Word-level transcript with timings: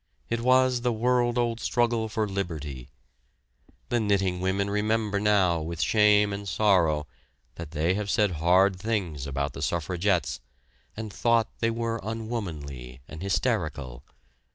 It 0.31 0.41
was 0.41 0.81
the 0.81 0.91
world 0.91 1.37
old 1.37 1.59
struggle 1.59 2.09
for 2.09 2.27
liberty. 2.27 2.89
The 3.89 3.99
knitting 3.99 4.39
women 4.41 4.67
remember 4.67 5.19
now 5.19 5.61
with 5.61 5.79
shame 5.79 6.33
and 6.33 6.49
sorrow 6.49 7.05
that 7.53 7.69
they 7.69 7.93
have 7.93 8.09
said 8.09 8.31
hard 8.41 8.79
things 8.79 9.27
about 9.27 9.53
the 9.53 9.61
suffragettes, 9.61 10.39
and 10.97 11.13
thought 11.13 11.49
they 11.59 11.69
were 11.69 11.99
unwomanly 12.03 13.01
and 13.07 13.21
hysterical. 13.21 14.03